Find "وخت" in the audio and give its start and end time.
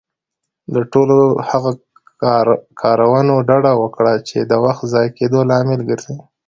4.65-4.83